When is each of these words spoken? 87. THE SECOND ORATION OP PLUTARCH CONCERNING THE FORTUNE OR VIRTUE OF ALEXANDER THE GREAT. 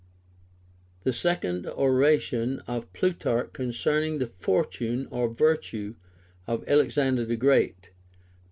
87. 1.03 1.03
THE 1.03 1.13
SECOND 1.13 1.67
ORATION 1.67 2.61
OP 2.67 2.91
PLUTARCH 2.91 3.53
CONCERNING 3.53 4.17
THE 4.17 4.25
FORTUNE 4.25 5.05
OR 5.11 5.29
VIRTUE 5.29 5.95
OF 6.47 6.63
ALEXANDER 6.67 7.25
THE 7.25 7.35
GREAT. 7.37 7.91